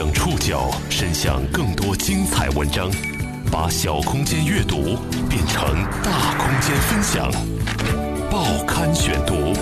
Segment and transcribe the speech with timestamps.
[0.00, 2.90] 将触角伸向更多精彩文章，
[3.52, 4.96] 把小空间阅读
[5.28, 5.62] 变成
[6.02, 7.30] 大空间分享。
[8.30, 9.52] 报刊选读，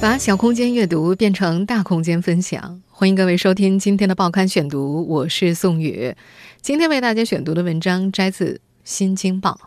[0.00, 2.80] 把小空间阅读变成大空间分享。
[2.88, 6.16] 欢迎各位收听今天的报刊选读，我是宋宇。
[6.62, 8.54] 今天为大家选读的文章摘自
[8.84, 9.60] 《新京报》。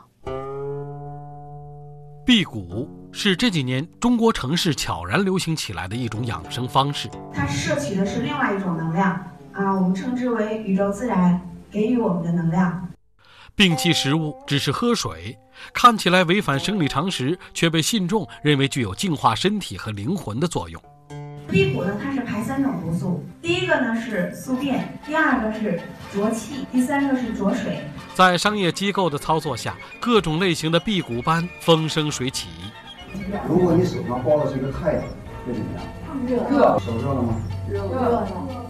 [2.26, 7.08] 辟谷是这几年中国城市悄然流行起来的一种养生方式。
[7.32, 9.24] 它摄取的是另外一种能量
[9.54, 11.40] 啊，我们称之为宇宙自然
[11.72, 12.88] 给予我们的能量。
[13.56, 15.38] 摒弃食物，只是喝水，
[15.74, 20.82] 看起来违反生理常识，却被信众认为具有净化身体和灵魂的作用。
[21.48, 25.80] 辟谷呢，它是排三种毒素，第一个呢是宿便，第二个是
[26.12, 27.84] 浊气，第三个是浊水。
[28.16, 32.48] 在商业机构的操作下，各种类型的辟谷班风生水起。
[33.48, 35.04] 如果你手上抱的是一个太阳，
[35.46, 35.84] 会怎么样？
[36.50, 36.80] 热。
[36.80, 37.36] 手热了吗？
[37.70, 38.63] 热了。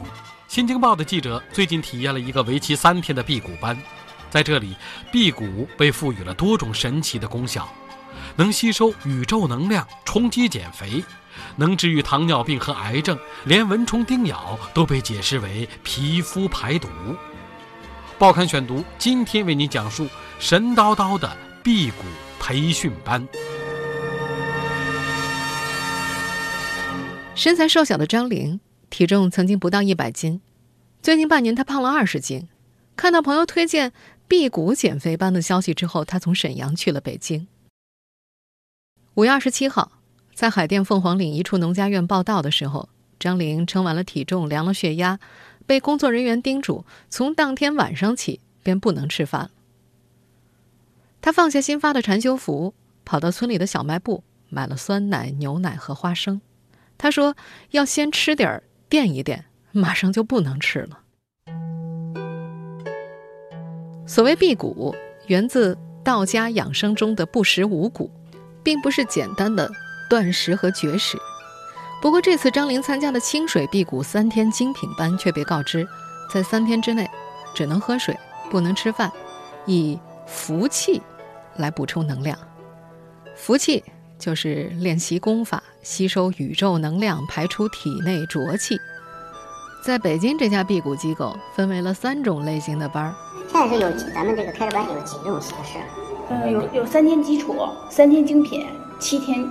[0.54, 3.76] 新京报的记者最近体验了一个为期三天的辟谷班，
[4.30, 4.76] 在这里，
[5.12, 7.68] 辟谷被赋予了多种神奇的功效，
[8.36, 11.04] 能吸收宇宙能量，冲击减肥，
[11.56, 16.88] 能治愈糖尿病和癌症，连蚊虫叮咬都被解释为皮肤排毒。
[18.20, 22.04] 报刊选读，今天为您讲述神叨叨的辟谷
[22.40, 23.28] 培训班。
[27.34, 28.60] 身材瘦小的张玲，
[28.94, 30.40] 体重曾经不到一百斤，
[31.02, 32.48] 最近半年她胖了二十斤。
[32.96, 33.92] 看到朋友推荐
[34.28, 37.48] 辟谷减肥班的消息之后，她从沈阳去了北京。
[39.16, 39.94] 五月二十七号，
[40.36, 42.88] 在海淀凤凰岭一处农家院报道的时候，
[43.20, 45.20] 张玲称完了体重，量了血压。
[45.66, 49.50] 被工作人员叮嘱，从当天晚上起便不能吃饭了。
[51.20, 56.40] 他放下新发的禅修服，跑到村里的小卖部买了酸奶、牛奶和花生。
[56.96, 57.36] 他说
[57.72, 58.64] ：“要先吃点儿
[58.94, 61.00] 垫一垫，马上就不能吃了。”
[64.06, 64.94] 所谓辟谷，
[65.26, 68.12] 源自道家养生中的不食五谷，
[68.62, 69.68] 并不是简单的
[70.08, 71.18] 断食和绝食。
[72.04, 75.88] 不过这次张玲参加的清水辟谷三天精品班却被告知，
[76.32, 77.10] 在三天之内
[77.56, 78.16] 只能喝水，
[78.52, 79.12] 不能吃饭，
[79.66, 81.02] 以服气
[81.56, 82.38] 来补充能量。
[83.36, 83.84] 服气
[84.24, 88.80] 就是练习功法，吸收宇宙能量，排出体内浊气。
[89.84, 93.14] 在北京这家辟谷机构分为了三种类型的班儿。
[93.52, 95.78] 现在是有几咱们这个开着班有几种形式？
[96.30, 97.54] 呃，有有三天基础，
[97.90, 98.66] 三天精品，
[98.98, 99.46] 七天。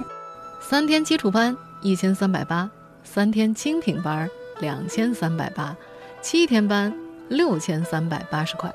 [0.58, 1.54] 三天基础班。
[1.82, 2.70] 一千三百八，
[3.02, 4.30] 三天精品班
[4.60, 5.76] 两千三百八，
[6.22, 6.94] 七天班
[7.28, 8.72] 六千三百八十块。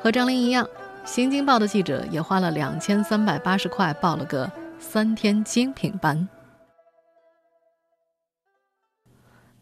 [0.00, 0.64] 和张玲一样，
[1.04, 4.48] 新京报的记者也花了两千三百八十块报了个
[4.80, 6.28] 三天精品班。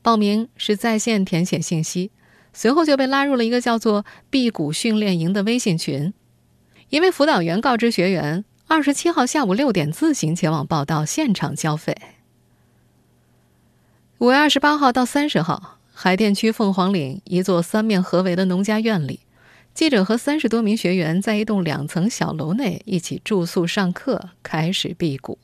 [0.03, 2.13] 报名是在线填写信息，
[2.53, 6.13] 随后就被拉入了一个叫做“辟谷训练营”的微信群。
[6.91, 11.97] 一位辅导员告知学员，二十七号下午六点自行前往报到，现场交费。
[14.19, 19.21] 五月二十八号到三十号，海淀区凤凰岭一座三面合围的农家院里，
[19.77, 25.39] 记者和三十多名学员在一栋两层小楼内一起住宿、上课，开始辟谷。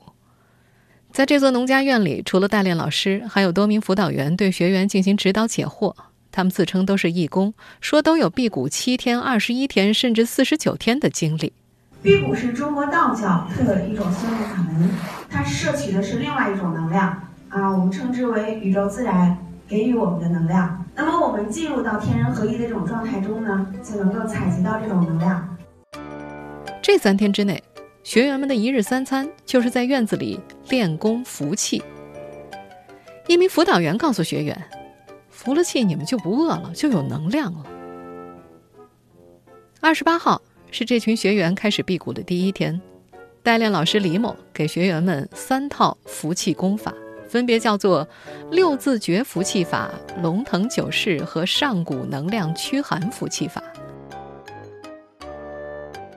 [1.12, 5.94] 在这座农家院里，除了代练老师，还有多名辅导员对学员进行指导解惑。
[6.31, 11.53] 他们自称都是义工，说都有辟谷七天、二十一天，甚至四十九天的经历。
[12.03, 14.88] 辟谷是中国道教特有的一种修炼法门，
[15.28, 17.28] 它摄取的是另外一种能量。
[17.50, 19.37] 啊，我们称之为宇宙自然
[19.72, 20.84] 给予我们的能量。
[20.94, 25.56] 那么，我们进入到天人合一的这种状态中呢，就能够采集到这种能量。
[26.83, 27.65] 这三天之内，
[28.05, 30.38] 学员们的一日三餐就是在院子里
[30.69, 31.83] 练功服气。
[33.27, 34.62] 一名辅导员告诉学员
[35.33, 37.65] ：“服了气，你们就不饿了，就有能量了。”
[39.81, 42.78] 二十八号是这群学员开始辟谷的第一天，
[43.43, 46.93] 代练老师李某给学员们三套服气功法。
[47.32, 48.06] 分别叫做
[48.50, 49.91] 六字诀服气法、
[50.22, 53.62] 龙腾九式和上古能量驱寒服气法。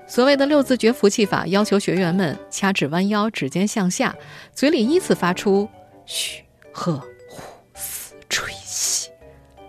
[0.06, 4.13] 所谓的六字诀服气法，要求学员们掐指弯腰，指尖向下，
[4.54, 5.69] 嘴里依次发出
[6.06, 6.44] 嘘、
[6.74, 7.42] 喝、呼、
[7.75, 9.10] 嘶、吹、吸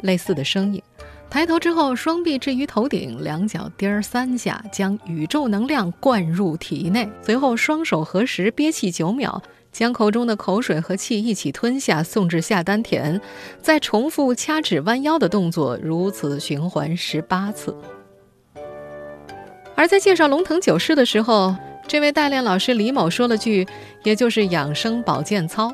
[0.00, 0.82] 类似的声音。
[1.30, 7.08] 抬头之后，双臂置于头顶，两脚颠儿三下，将宇宙能量灌入体内。
[7.22, 9.40] 随后，双手合十，憋气九秒。
[9.76, 13.20] 将口中的口水和气一起吞下，送至下丹田，
[13.60, 17.76] 再重复掐指弯腰的动作，如此循环十八次。
[19.74, 21.54] 而在介绍龙腾九式的时候，
[21.86, 23.68] 这位代练老师李某说了句
[24.02, 25.70] ：“也就是养生保健操。”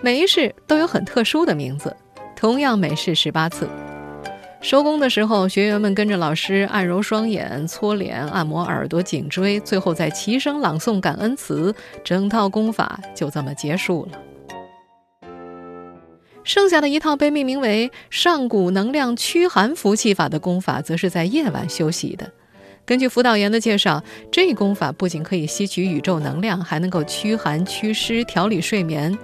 [0.00, 1.94] 每一式都有很特殊的名字，
[2.34, 3.68] 同样每式十八次。
[4.62, 11.74] 收工的时候，学员们跟着老师按揉双眼、搓脸、按摩耳朵、颈椎，最后再齐声朗诵感恩词，
[12.04, 14.18] 整套功法就这么结束了。
[16.44, 22.30] 剩下的一套被命名为“上古能量驱寒服气法”的功法，则是在夜晚休息的。
[22.84, 29.16] 根据辅导员的介绍，这功法不仅可以吸取宇宙能量，还能够驱寒祛湿、调理睡眠。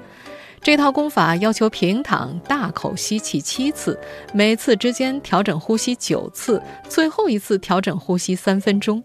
[0.62, 3.98] 这套功法要求平躺，大口吸气七次，
[4.34, 9.02] 每次之间调整呼吸九次，最后一次调整呼吸三分钟。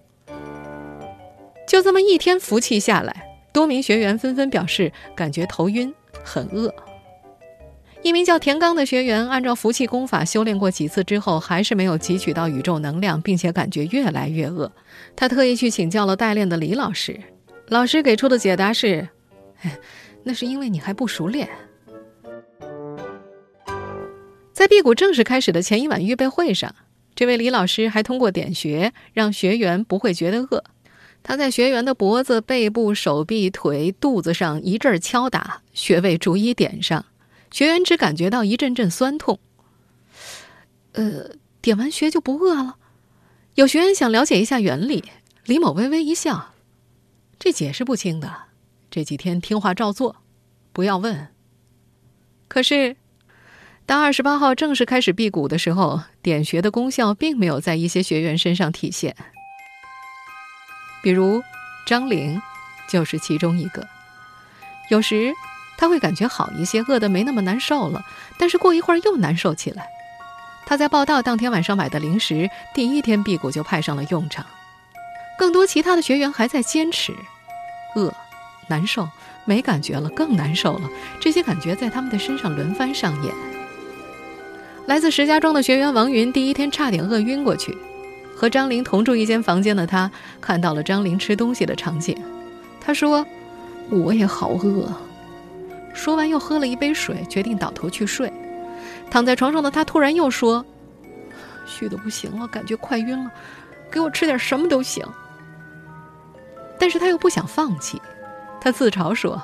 [1.68, 6.74] 就这么一天服气下来，多名学员纷纷表示感觉头晕、很饿。
[8.02, 14.70] 一名叫田刚的学员按照服气功法修炼过几次之后，还是没有汲取到宇宙能量，并且感觉越来越饿。
[15.16, 17.18] 他特意去请教了代练的李老师，
[17.68, 19.08] 老师给出的解答是
[20.24, 21.50] ：“那是因为你还不熟练。”
[24.54, 26.74] 在辟谷正式开始的前一晚预备会上，
[27.16, 30.64] 这位李老师还通过点穴让学员不会觉得饿。
[31.22, 37.06] 他在学员的脖子、背部、手臂、腿、肚子上一阵敲打，穴位逐一点上。
[37.52, 39.40] 学员只感觉到一阵阵酸痛，
[40.94, 41.31] 呃，
[41.62, 42.78] 点完穴就不饿了。
[43.56, 45.04] 有学员想了解一下原理，
[45.46, 46.54] 李某微微一笑
[47.38, 48.34] ：“这解释不清的，
[48.94, 50.18] 这几天听话照做，
[50.72, 51.30] 不要问。”
[52.48, 52.95] 可是，
[53.88, 59.16] 当二十八号正式开始辟谷的时候，点穴的功效并没有在一些学员身上体现。
[61.01, 61.42] 比如
[61.88, 62.40] 张玲，
[62.88, 63.88] 就是其中一个。
[64.92, 65.34] 有时。
[65.75, 68.06] 他会感觉好一些，饿得没那么难受了。
[68.38, 69.88] 但是过一会儿又难受起来。
[70.68, 74.45] 他在报道当天晚上买的零食，第一天辟谷就派上了用场。
[75.38, 77.12] 更多其他的学员还在坚持，
[77.95, 78.13] 饿、
[78.68, 79.07] 难受、
[79.45, 80.89] 没感觉了，更难受了。
[81.19, 83.33] 这些感觉在他们的身上轮番上演。
[84.86, 87.77] 来自石家庄的学员王云，第一天差点饿晕过去。
[88.36, 90.10] 和张玲同住一间房间的他，
[90.42, 92.18] 看到了张玲吃东西的场景。
[92.81, 93.25] 他说
[93.89, 94.92] ：“我也好饿。”
[95.94, 98.33] 说完，又喝了一杯水，决定倒头去睡。
[99.12, 100.66] 躺在床上的他突然又说
[101.66, 103.31] ：“虚的不行了，感觉快晕了，
[103.92, 105.06] 给我吃点什么都行。”
[106.80, 108.01] 但是他又不想放弃。
[108.63, 109.44] 他自嘲说：“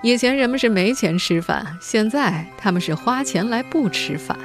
[0.00, 4.38] 以前人们是没钱吃饭，现在他们是花钱来不吃饭。”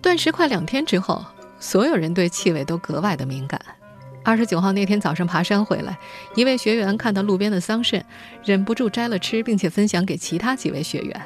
[0.00, 1.24] 断食快两天之后，
[1.58, 3.60] 所有人对气味都格外的敏感。
[4.22, 5.98] 二十九号那天早上爬山回来，
[6.36, 8.00] 一位学员看到路边的桑葚，
[8.44, 11.20] 忍不住摘了吃，并且分享给其他几位学员。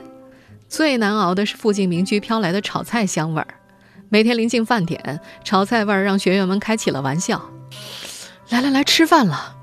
[0.66, 3.49] 最难熬的是附近民居飘来的炒菜香味儿。
[4.08, 7.43] 每天临近饭点，炒菜味儿让学员们开起了玩笑
[8.50, 9.56] ：“来来来，吃饭了！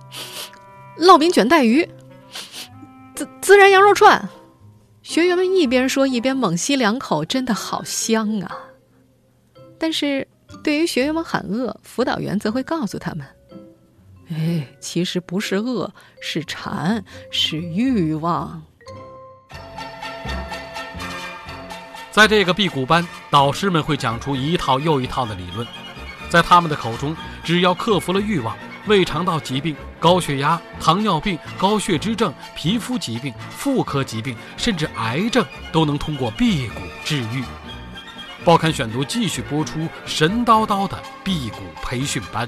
[0.97, 1.87] 烙饼卷带鱼，
[3.15, 4.27] 孜孜然羊肉串。”
[5.03, 8.57] 学员们一边说一边猛吸两口，真的好香啊！
[9.79, 10.27] 但是。
[10.63, 13.27] 对于学员们喊饿，辅导员则会告诉他们
[14.31, 18.63] ：“哎，其实不是饿，是馋，是欲望。”
[22.09, 25.67] 在这个辟谷班，导师们会讲出一套又一套的理论。
[26.29, 27.13] 在他们的口中，
[27.43, 28.55] 只要克服了欲望，
[28.87, 37.43] 胃肠道疾病、高血压、糖尿病、高血脂症、皮肤疾病、妇科疾病，甚至癌症，都能通过辟谷治愈。
[38.45, 42.47] 报刊选读继续播出神叨叨的辟谷培训班。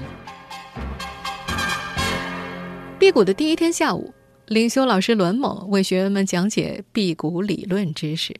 [2.98, 4.14] 辟谷的第一天下午，
[4.46, 8.34] 领修老师栾某为学员们讲解辟谷理论知识。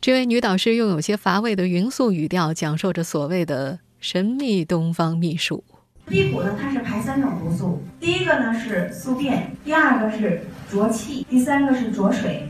[0.00, 5.62] 这位女导师用有些乏味的匀速语调讲述着所谓的神秘东方秘术。
[6.08, 12.48] 辟谷呢，它是排三种毒素，第一个呢是宿便，第二个是浊气，第三个是浊水。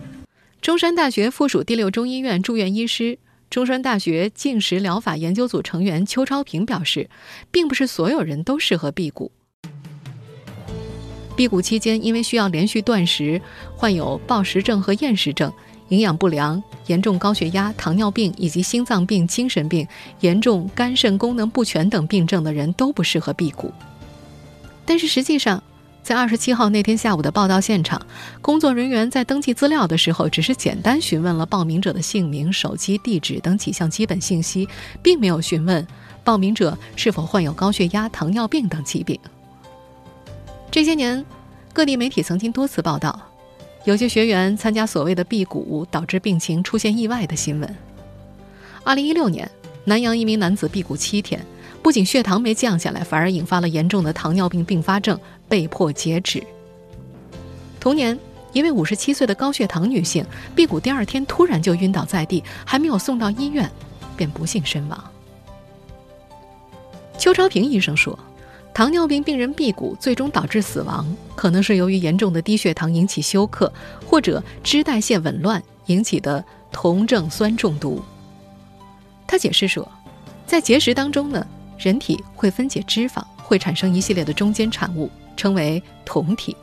[0.62, 3.18] 中山大学附属第六中医院住院医师。
[3.50, 7.08] 中山大学进食疗法研究组成员邱超平表示，
[7.50, 9.32] 并不是所有人都适合辟谷。
[11.34, 13.40] 辟谷期间，因为需要连续断食，
[13.74, 15.52] 患有暴食症和厌食症、
[15.88, 19.86] 营养不良、严重高血压、糖尿病以及心脏病、精神病、
[20.20, 23.72] 严重肝肾功能不全等病症的人都不适合辟谷。
[24.84, 25.62] 但是实际上，
[26.02, 28.00] 在二十七号那天下午的报道现场，
[28.40, 34.66] 工作人员在登记资料的时候，只是简单询问了报名者的姓名、手机、地址等几项基本信息，
[35.02, 35.86] 并没有询问
[36.24, 39.18] 报名者是否患有高血压、糖尿病等疾病。
[40.70, 41.22] 这些年，
[41.74, 43.27] 各地媒体曾经多次报道，
[43.84, 47.76] 有些学员参加所谓的辟谷导致病情出现意外的新闻。
[48.84, 49.50] 二零一六年，
[49.84, 51.44] 南阳一名男子辟谷七天。
[51.80, 55.18] 不仅血糖没降下来，反而引发了严重的糖尿病并发症，
[55.48, 56.42] 被迫截止。
[57.78, 58.18] 同年，
[58.52, 63.70] 一位五十七岁的高血糖女性，辟谷第二天突然就晕倒在地，还没有送到医院，
[64.16, 65.02] 便不幸身亡。
[67.16, 68.18] 邱超平医生说，
[68.74, 73.72] 糖尿病病人辟谷最终导致死亡，可能是由于严重的低血糖引起休克，
[74.06, 78.00] 或者脂代谢紊乱引起的酮症酸中毒。
[79.26, 79.90] 他解释说，
[80.46, 81.44] 在节食当中呢，
[81.76, 86.56] 人体会分解脂肪，会产生一系列的中间产物，称为酮体。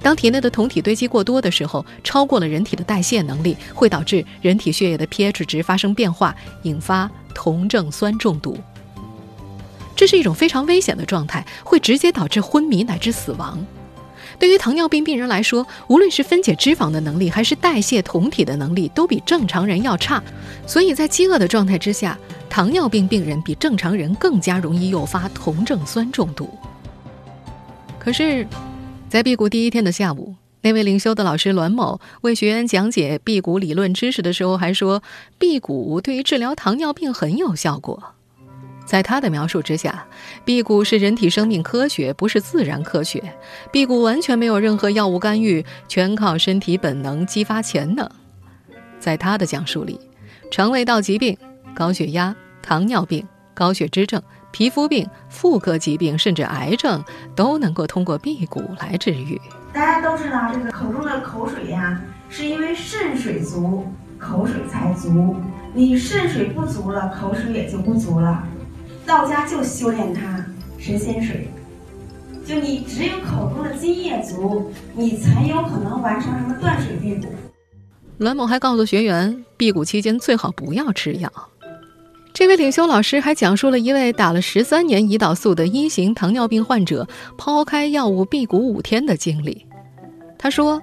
[0.00, 8.58] 当体内的酮体堆积过多的时候，超过了人体的代谢能力，会导致人体血液的 pH 值发生变化，引发酮症酸中毒。
[9.96, 13.64] 这是一种非常危险的状态，会直接导致昏迷乃至死亡。
[14.38, 20.22] 对于糖尿病病人来说，无论是分解脂肪的能力，还是代谢酮体的能力，都比正常人要差。
[20.66, 22.18] 所以在饥饿的状态之下，
[22.50, 26.48] 糖尿病病人比正常人更加容易诱发酮症酸中毒。
[27.98, 28.46] 可是。
[29.06, 35.04] 在辟谷第一天的下午，那位领修的老师栾某为学员讲解辟谷理论知识的时候，还说
[35.38, 38.13] 辟谷对于治疗糖尿病很有效果。
[38.84, 40.06] 在他的描述之下，
[40.44, 43.22] 辟谷是人体生命科学，不是自然科学。
[43.72, 48.08] 辟谷完全没有任何药物干预，全靠身体本能激发潜能。
[49.00, 49.98] 在他的讲述里，
[50.50, 51.36] 肠胃道疾病、
[51.74, 54.22] 高血压、糖尿病、高血脂症。
[54.52, 57.02] 皮肤病、妇科疾病，甚至癌症，
[57.34, 59.40] 都能够通过辟谷来治愈。
[59.72, 63.84] 大家都知道，这个口中的口水呀，是因为肾水足，
[64.16, 65.34] 口水才足。
[65.72, 68.46] 你肾水不足了，口水也就不足了。
[69.06, 70.44] 道家就修炼它
[70.78, 71.48] 神仙水，
[72.44, 77.28] 就你只有口中的津液足，你才有可能完成什么断水辟谷。
[78.18, 81.30] 栾某还告诉学员，辟谷期间最好不要吃药。
[82.32, 87.06] 这位领修老师还讲述了一位打了十三年胰岛素的一型糖尿病患者
[87.38, 89.66] 抛开药物辟谷五天的经历。
[90.38, 90.82] 他说，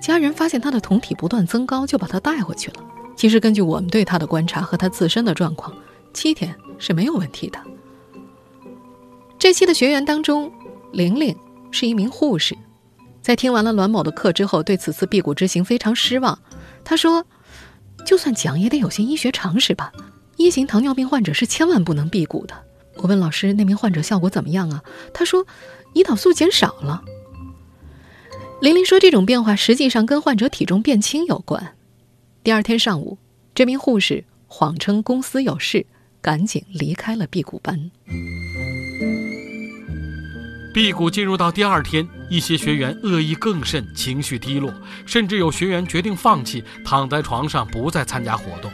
[0.00, 2.76] 家人发现他的酮体不断增高，就把他带回去了。
[3.16, 5.72] 其实根据我们对他的观察和他自身的状况，
[6.14, 7.58] 七天是没有问题的。
[9.38, 10.50] 这期的学员当中，
[10.92, 11.36] 玲玲
[11.70, 12.56] 是一名护士，
[13.20, 16.38] 在听完了栾某的课之后，对此次辟谷之行非常失望。
[16.82, 17.26] 她说，
[18.06, 19.92] 就算讲也得有些医学常识吧。
[20.36, 22.54] 一型糖尿病患者是千万不能辟谷的。
[22.96, 24.82] 我问老师，那名患者效果怎么样啊？
[25.12, 25.46] 他说，
[25.94, 27.02] 胰岛素减少了。
[28.60, 31.76] 玲玲说，这种变化实际上跟患者体重变轻有关。
[32.42, 33.18] 第二天上午，
[33.54, 35.86] 这名护士谎称公司有事，
[36.24, 37.90] 赶紧离开了辟谷班。
[40.72, 44.72] 辟谷进入到第二天，一些学员恶意更甚，情绪低落，
[45.04, 48.72] 甚至有学员决定放弃，躺在床上不再参加活动。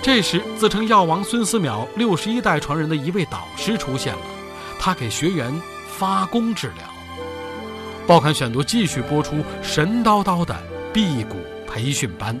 [0.00, 4.20] 这时，自称药王孙思邈六十一代传人的一位导师出现了，
[4.78, 5.52] 他给学员
[5.88, 6.88] 发功治疗。
[8.06, 10.56] 报刊选读继续播出神叨叨的
[10.94, 11.34] 辟谷
[11.66, 12.38] 培训班。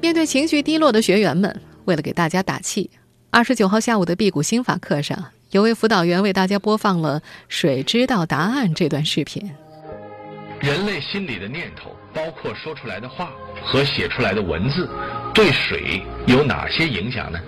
[0.00, 2.90] 面对情绪低落的学员们，为了给大家打气，
[3.30, 9.50] 二十九号下午的辟谷心法课上，有位辅导员为大家播放了“水知道答案”这段视频。
[10.60, 13.30] 人类心里的念头，包括说出来的话
[13.64, 14.88] 和写出来的文字，
[15.34, 17.38] 对水有哪些影响呢？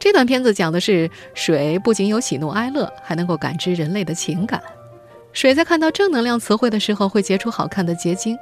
[0.00, 4.60] 这段片子讲的是水不仅有喜怒哀乐，还能够感知人类的情感。
[5.32, 8.36] 水在看到正能量词汇的时候，会结出好看的结晶。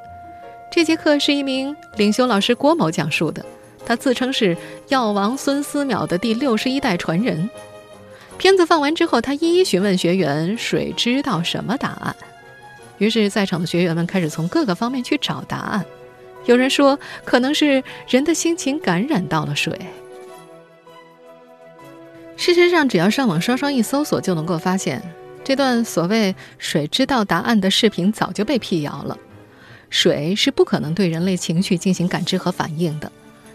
[0.72, 3.44] 这节课是一名领袖老师郭某讲述的，
[3.84, 4.56] 他自称是
[4.88, 7.48] 药王孙思邈的第六十一代传人。
[8.38, 12.16] 片子放完之后，他一一询问学员：“水知道什么答案？”
[12.98, 15.84] 于是，在场的学员们开始从各个方面去找答案。
[16.46, 19.78] 有人说，可能是人的心情感染到了水。
[22.36, 25.02] 事实上，只要上网稍稍一搜索，就能够发现，
[25.44, 29.18] 这段所谓“水知道答案”的视频早就被辟谣了。
[29.90, 33.12] 水是不可能对人类情绪进行感知和反应的。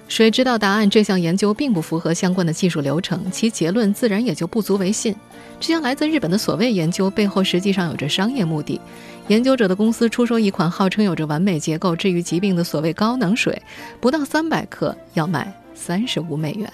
[0.07, 5.15] 水知道答案这项研究并不符合相关的技术流程，其结论自然也就不足为信。
[5.59, 8.79] 这项来自日本的所谓研究背后，实际上有着商业目的。
[9.27, 13.59] 研究者的公司出售一款号称有着完美结构、治愈疾病的所谓高能水，
[13.99, 16.71] 不到三百克要卖三十五美元。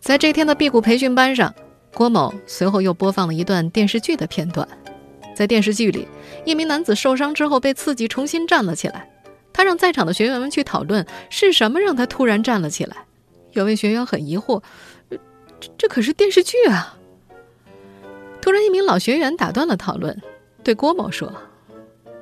[0.00, 1.54] 在这天的辟谷培训班上，
[1.94, 4.66] 郭某随后又播放了一段电视剧的片段。
[5.34, 6.06] 在电视剧里，
[6.44, 9.08] 一名男子受伤之后被刺激，重新站了起来。
[9.52, 12.96] 他让在场的学员们去讨论是什么让他突然站了起来。
[13.52, 14.62] 有位学员很疑惑
[15.60, 16.96] ：“这这可是电视剧啊！”
[18.40, 20.18] 突然，一名老学员打断了讨论，
[20.62, 21.32] 对郭某说：“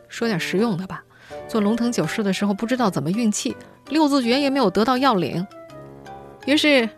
[0.09, 1.05] 说点实用的吧。
[1.47, 3.55] 做龙腾九式的时候，不知道怎么运气，
[3.89, 5.47] 六字诀也没有得到要领。”
[6.47, 6.89] 于是，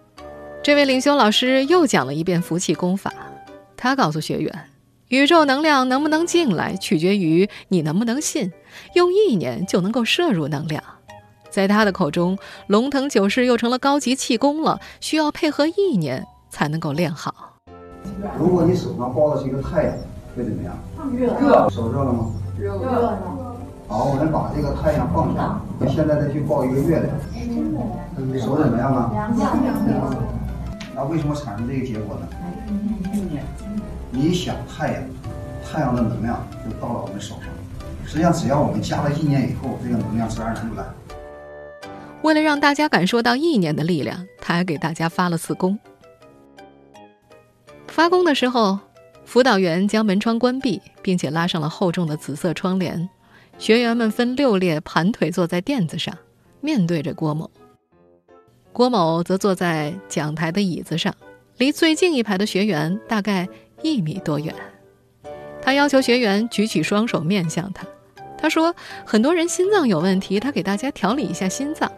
[0.62, 3.12] 这位领修老师又讲了一遍福气功法。
[3.76, 4.70] 他告诉学员，
[5.10, 8.52] 宇宙能量能不能进来，取决于你能不能信。
[8.94, 10.80] 用意念就能够摄入能量。
[11.50, 12.38] 在他的口中，
[12.68, 17.34] 龙腾九式又成了高级气功了，需要配合意念才能够练好。
[18.38, 19.92] 如果你手上抱的是一个太阳，
[20.36, 20.78] 会怎么样？
[21.12, 22.30] 热热，手热了吗？
[22.56, 23.18] 热热呢。
[23.88, 25.60] 好，我们把这个太阳放下，
[25.92, 27.10] 现在再去抱一个月亮，
[28.38, 29.10] 手怎么样啊？
[29.12, 30.14] 凉凉。
[30.94, 32.28] 那为什么产生这个结果呢？
[34.12, 35.02] 你想太阳，
[35.64, 37.44] 太阳的能量就到了我们手上。
[38.04, 40.84] 实际上，只要我们加了意念以后，这个能量自然而然就来。
[42.22, 45.78] 为了让大家感受到意念的力量，他还给大家发了次功。
[47.86, 48.78] 发功的时候，
[49.24, 53.08] 辅导员将门窗关闭，并且拉上了厚重的紫色窗帘。
[53.58, 56.16] 学员们分六列盘腿坐在垫子上，
[56.60, 57.48] 面对着郭某。
[58.72, 61.14] 郭某则坐在讲台的椅子上，
[61.58, 63.48] 离最近一排的学员大概
[63.82, 64.54] 一米多远。
[65.62, 67.86] 他要求学员举起双手面向他。
[68.38, 71.92] 他说：“很多人心脏有问题，他给大家调理一下心脏。”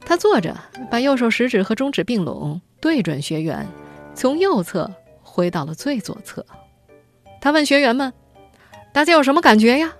[0.00, 0.56] 他坐着，
[0.90, 3.66] 把右手食指和中指并拢，对准学员，
[4.14, 4.90] 从右侧
[5.22, 6.44] 挥到了最左侧。
[7.40, 8.12] 他问学员们
[8.92, 9.92] ：“大家有什么感觉呀？”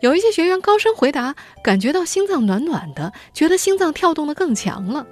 [0.00, 5.06] 有一些学员高声回答：“感觉到心脏暖暖的，觉得心脏跳动的更强了。”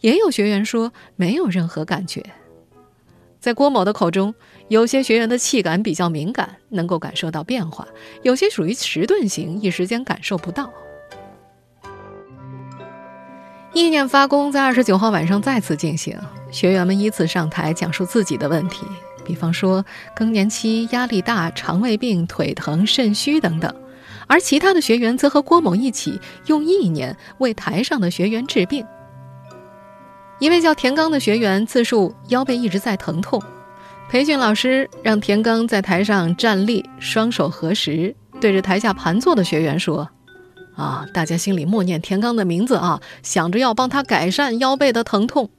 [0.00, 2.24] 也有学员说：“没有任何感觉。”
[3.40, 4.34] 在郭某的口中，
[4.68, 7.86] 有些学员的气感比较敏感，能够感受到变化；
[8.22, 10.70] 有些属于迟钝型，一时间感受不到。
[13.72, 16.18] 意念发功在二十九号晚上再次进行，
[16.50, 18.84] 学员们依次上台讲述自己的问题，
[19.24, 19.82] 比方说
[20.14, 23.74] 更年期、压力大、肠胃病、腿疼、肾虚等等。
[24.26, 28.86] 而其他的学员则和郭某一起用意念为台上的学员治病。
[30.40, 33.40] 一位叫田刚的学员自述腰背一直在疼痛，
[34.08, 40.08] 培训老师让田刚在台上站立，双手合十，对着台下盘坐的学员说
[40.74, 45.50] ：“啊，大家心里默念田刚的名字啊，想着要帮他改善腰背的疼痛。”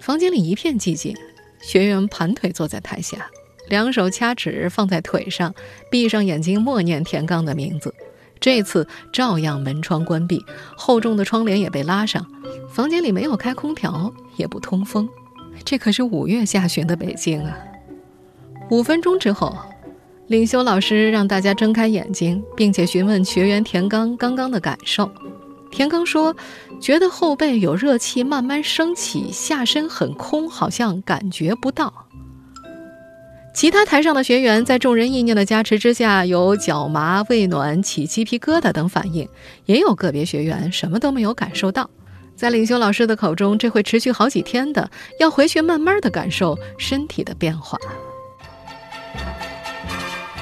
[0.00, 1.14] 房间里一片寂静，
[1.60, 3.26] 学员盘腿坐在台下，
[3.68, 5.54] 两手掐指放在腿上，
[5.90, 7.94] 闭上眼睛默念田刚的名字。
[8.40, 10.44] 这次照样门窗关闭，
[10.76, 12.24] 厚重的窗帘也被拉上。
[12.68, 15.08] 房间里没有开空调，也不通风。
[15.64, 17.56] 这可是五月下旬的北京啊！
[18.70, 19.56] 五分钟之后，
[20.26, 25.10] 领修老师让大家睁开眼睛，并且询问学员田刚刚刚的感受。
[25.70, 26.34] 田刚说，
[26.80, 31.92] 觉得后背有热气慢慢升起，下身很空，好像感觉不到。
[33.56, 39.26] 其他台上的学员在众人意念的加持之下，有脚麻、胃暖、起鸡皮疙瘩等反应，
[39.64, 41.88] 也有个别学员什么都没有感受到。
[42.34, 47.78] 在领修老师的口中，这会持续好几天的，要回去慢慢的感受身体的变化。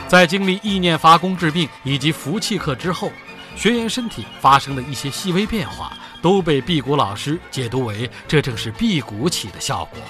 [0.08, 3.12] 在经历意念发功治病以及服气课之后，
[3.54, 10.00] 学员身体发生的一些细微变化，都被辟谷老师解读为这正是辟谷起的效果。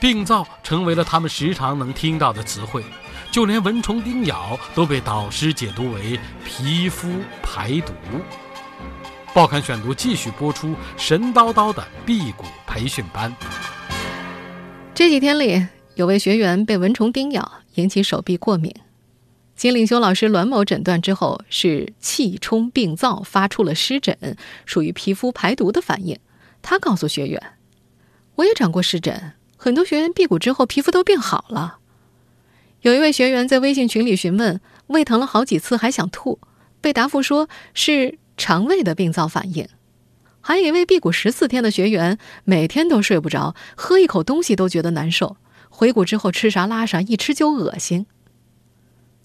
[0.00, 2.84] 病灶成为了他们时常能听到的词汇，
[3.32, 7.08] 就连蚊虫叮咬都被导师解读为皮肤
[7.42, 7.92] 排毒。
[9.34, 13.34] 报刊选读继续播出神叨叨的辟谷培训班。
[14.94, 18.74] 这几天里，有位学员被蚊虫叮咬，引起手臂过敏。
[19.56, 26.18] 经领修老师栾某诊断之后，是气冲病灶发出了湿疹，属于皮肤排毒的反应。
[26.62, 27.40] 他告诉学员
[28.36, 29.32] ：“我也长过湿疹。”
[29.68, 31.76] 很多学员辟谷之后皮肤都变好了。
[32.80, 36.38] 有一位学员在微信群里询问，胃疼了好几次还想吐，
[36.80, 39.68] 被答复说是肠胃的病灶反应。
[40.40, 45.36] 还有一位辟谷十四天的学员，每天都睡不着，喝一口东西都觉得难受，
[45.68, 48.06] 回谷之后吃啥拉啥，一吃就恶心。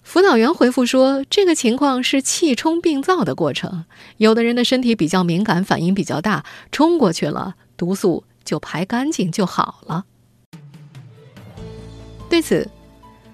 [0.02, 3.86] 辅导员回复说，这个情况是气冲病灶的过程，
[4.18, 10.04] 有的人的身体比较敏感，反应比较大，冲过去了，毒素就排干净就好了。
[12.34, 12.68] 对此，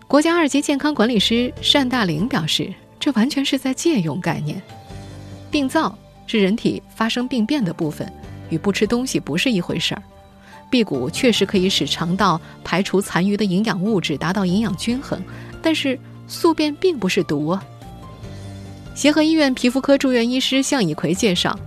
[0.06, 4.60] 国家二级健康管理师单大玲表示，这完全是在借用概念。
[5.50, 8.12] 病灶是人体发生病变的部分，
[8.50, 10.02] 与不吃东西不是一回事儿。
[10.68, 15.18] 辟谷确实可以使肠道排除残余的营养物质，达到营养均衡，
[15.62, 17.64] 但是宿便并不是毒啊。
[18.94, 21.58] 协和医院皮肤科住院医师向以奎介绍，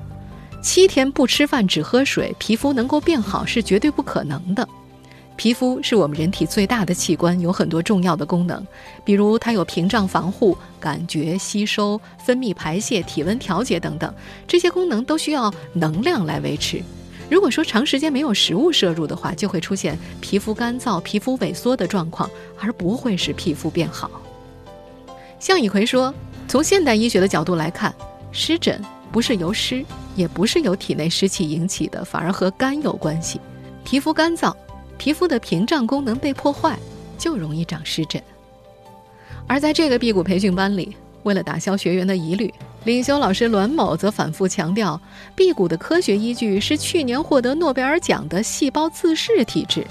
[0.61, 4.69] 七天不吃饭只喝水，皮肤能够变好是绝对不可能的。
[5.43, 8.65] 皮肤是我们人体最大的器官，有很多重要的功能，
[9.03, 14.13] 比如它有屏障防护、感觉、吸收、分泌、排泄、体温调节等等，
[14.47, 16.82] 这些功能都需要能量来维持。
[17.29, 24.10] 如果说长时间没有食物摄入的话，就会出现皮肤干燥、皮肤萎缩的状况，而不会使皮肤变好。
[25.41, 26.13] 向以奎说，
[26.47, 27.93] 从现代医学的角度来看，
[28.32, 29.84] 湿疹不是由湿，
[30.15, 33.41] 也不是由体内湿气引起的，反而和肝有关系。
[33.84, 34.56] 皮肤干燥，
[35.03, 36.79] 皮肤的屏障功能被破坏，
[37.17, 38.23] 就容易长湿疹。
[39.45, 42.53] 而在这个辟谷培训班里，为了打消学员的疑虑，
[42.85, 44.97] 领修老师栾某则反复强调，
[45.35, 49.85] 辟谷的科学依据是去年获得诺贝尔奖的细胞自噬体质。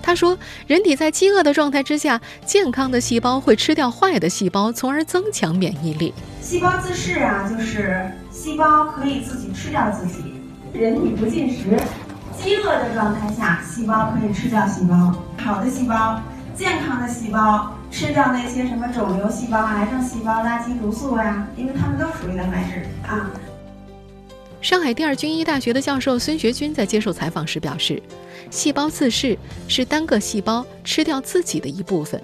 [0.00, 6.14] 他说，人体在饥饿的状态之下，健康的细胞会吃掉坏的细胞，从而增强免疫力。
[6.40, 10.24] 细胞自噬啊，就是细胞可以自己吃掉自己。
[10.72, 11.78] 人体不进食，
[12.44, 16.20] 饥饿的状态下，细胞可以吃掉细胞，好的细胞、
[16.54, 17.72] 健康的细胞。
[17.90, 23.30] 吃掉那些什么肿瘤细胞、癌症细胞、垃圾毒素呀，因为它们都属于蛋白质啊。
[24.60, 28.02] 上海第二军医大学的教授孙学军在接受采访时表示，
[28.50, 32.20] 细胞自噬是单个细胞吃掉自己的一部分，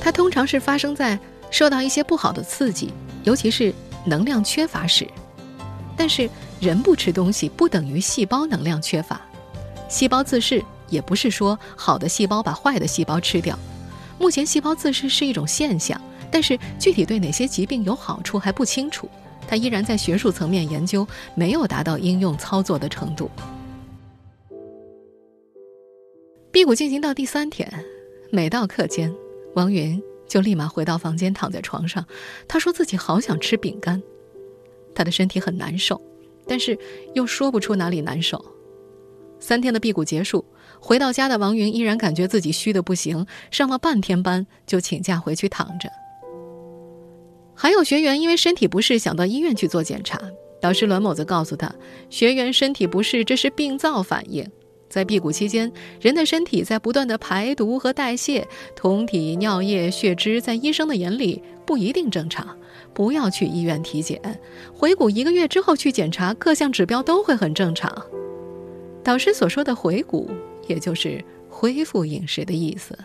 [0.00, 1.18] 它通常是发生在
[1.50, 2.92] 受到一些不好的刺激，
[3.24, 3.72] 尤其是
[4.04, 5.06] 能量缺乏时。
[5.96, 6.28] 但是
[6.60, 9.20] 人不吃东西不等于细胞能量缺乏，
[9.88, 13.58] 细胞自噬也不是说好的细胞把坏的细胞吃掉。
[14.18, 19.08] 目前细胞自噬是一种现象，但是具体对哪些疾病有好处还不清楚。
[19.48, 23.30] 它依然在学术层面研究，没有达到应用操作的程度。
[26.50, 27.70] 辟谷进行到第三天，
[28.32, 29.14] 每到课间，
[29.54, 32.04] 王云就立马回到房间，躺在床上。
[32.48, 34.02] 他说自己好想吃饼干，
[34.94, 36.00] 他的身体很难受，
[36.48, 36.76] 但是
[37.14, 38.42] 又说不出哪里难受。
[39.38, 40.44] 三天的辟谷结束。
[40.80, 45.88] 回到家的王云依然感觉自己虚的不行，上了半天班就请假回去躺着。
[47.54, 50.20] 还有学员因为身体不适想到医院去做检查，
[50.60, 51.74] 导师栾某则告诉他，
[52.10, 54.46] 学员身体不适这是病灶反应。
[54.88, 58.46] 在辟谷期间，人的身体在不断的排毒和代谢，
[58.76, 62.56] 酮体、尿液、血脂在医生的眼里不一定正常，
[62.94, 64.20] 不要去医院体检。
[64.72, 67.90] 回谷一个月之后去检查，各项指标都会很正常。
[69.06, 70.28] 导师所说的回谷。
[70.68, 72.98] 也就是恢复饮食的意思。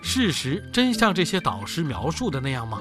[0.00, 2.80] 事实真像这些导师描述的那样吗？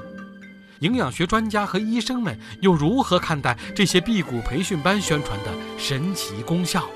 [0.82, 6.88] 营养学专家和医生们又如何看待这些辟谷培训班宣传的神奇功效？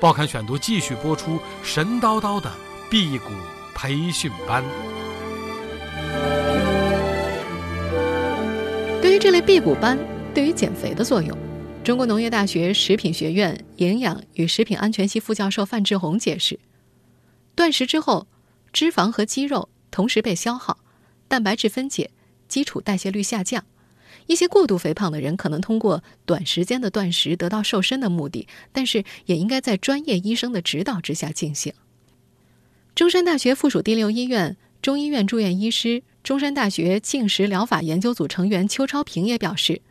[0.00, 2.48] 报刊选读继续播出神叨叨的
[2.88, 3.30] 辟谷
[3.74, 4.62] 培训班。
[9.02, 9.98] 对于这类辟谷班
[10.34, 11.38] 对于减肥的作用。
[11.84, 16.58] 中国农业大学食品学院营养与食品安全系副教授范志红解释：
[17.54, 18.26] 断食之后，
[18.72, 20.78] 脂肪和肌肉同时被消耗，
[21.28, 22.10] 蛋白质分解，
[22.48, 23.64] 基础代谢率下降。
[24.26, 31.74] 一些过度肥胖的人可能通过短时间的断食得到瘦身的目的，但是也应该在专业医生的指导之下进行。
[32.94, 39.82] 中山大学附属第六医院中医院住院医师、中山大学进食疗法研究组成员邱超平也表示。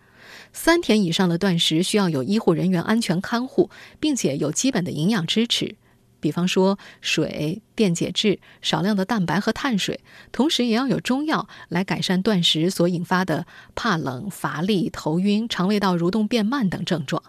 [0.55, 5.75] 三天以上的断食需要有医护人员安全看护，并且有基本的营养支持，
[6.19, 9.99] 比方说水、电解质、少量的蛋白和碳水，
[10.31, 17.21] 同时也要有中药来改善断食所引发的怕冷、乏力、头晕、肠胃道蠕动变慢等症状。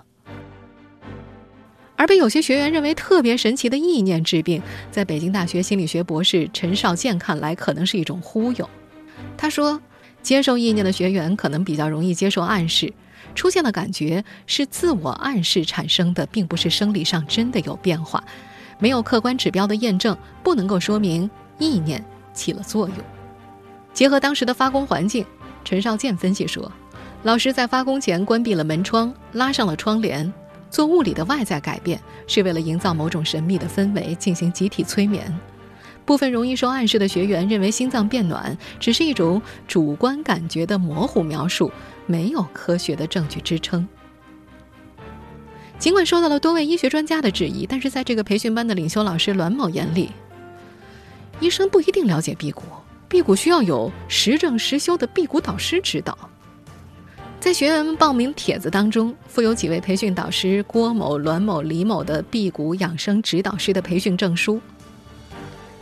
[1.97, 8.69] 而被有些学员认为特别神奇的意念治病，在北京大学心理学博士陈少健看来，可能是一种忽悠。
[9.37, 9.81] 他说。
[10.23, 12.91] 接受意念的学员可能比较容易接受暗示，
[13.35, 18.23] 出现的感觉是自我暗示产生的，并不是生理上真的有变化，
[18.79, 22.97] 没有客观指标的验证，不能够说明意念起了作用。
[23.93, 25.25] 结合当时的发工环境，
[25.65, 26.71] 陈少健分析说，
[27.23, 30.33] 老师在发工前关闭了门窗，拉上了窗帘，
[30.71, 35.33] 做物理的外在改变，是为了营造某种神秘的氛围，进行集体催眠。
[36.05, 41.73] 部分容易受暗示的学员认为心脏变暖只是一种主观感觉的模糊描述，
[42.07, 43.87] 没有科学的证据支撑。
[45.79, 50.11] 尽管受到了多位医学专家的质疑，但是在这个培训班的领袖老师栾某眼里，
[51.41, 52.63] 医生不一定了解辟谷，
[53.09, 56.17] 辟谷需要有实证实修的辟谷导师指导。
[57.41, 64.59] 在学员们报名帖子当中，附有几位培训导师郭某、栾某、李某的辟谷养生指导师的培训证书。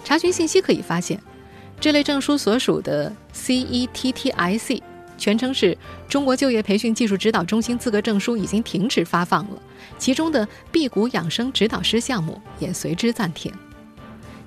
[0.02, 1.20] 查询信息可以发现，
[1.78, 4.32] 这类证书所属的 CETTIC
[5.22, 9.62] 全称是中国就业培训技术指导中心资格证书已经停止发放了，
[9.96, 13.52] 其中的辟谷养生指导师项目也随之暂停。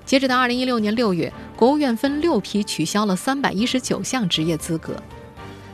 [0.04, 5.02] 截止到二零一六年六月，国务院分六批取消了三百一十九项职业资格。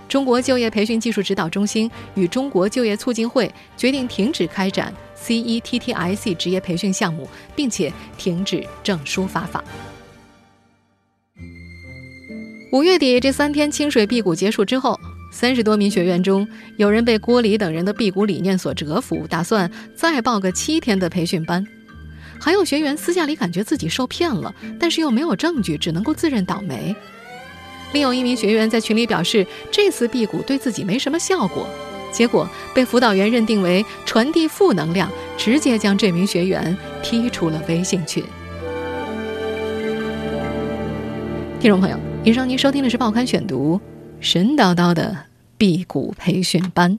[0.09, 9.65] 中国就业培训技术指导中心与中国就业促进会决定停止开展 CETTIC 职业培训项目，并且停止证书发放。
[12.73, 14.99] 五月底这三天清水辟谷结束之后，
[15.31, 21.63] 三十多名学员中，有人被郭黎等人的辟谷理念所折服，打算再报个七天的培训班；
[22.41, 26.97] 还有学员私下里感觉自己受骗了，但是又没有证据，只能够自认倒霉。
[27.93, 31.69] 另有一名学员在群里表示，这次辟谷对自己没什么效果，
[32.11, 38.25] 结果被辅导员认定为传递负能量，直接将这名学员踢出了微信群。
[41.61, 42.12] 听众朋友。
[42.25, 43.77] 以上您收听的是《报刊选读》，
[44.21, 45.25] 神叨叨的
[45.59, 46.97] 辟谷培训班，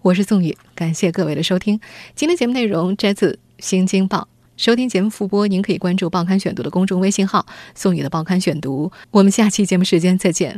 [0.00, 1.80] 我是宋宇，感谢各位的收听。
[2.14, 4.18] 今天节目内容摘自《新京报》，
[4.56, 8.92] 收听节目复播，您可以关注《报刊选读》的公众微信号“宋宇的报刊选读”。
[9.10, 10.56] 我们下期节目时间再见。